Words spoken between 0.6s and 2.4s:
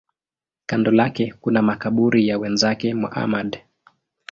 Kando lake kuna makaburi ya